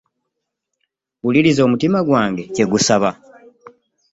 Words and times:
Wuliriza 1.23 1.61
omutima 1.67 1.99
gwange 2.07 2.43
kye 2.55 2.65
gusaba. 2.71 3.09